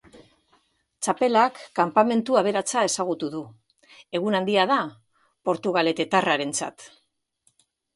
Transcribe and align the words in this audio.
Txapelak 1.07 1.59
kanpamentu 1.81 2.39
aberatsa 2.41 2.85
ezagutu 2.89 3.31
du, 3.37 3.45
egun 4.23 4.41
handia 4.43 4.67
da 4.75 4.83
portugaletetarrarentzat. 5.49 6.95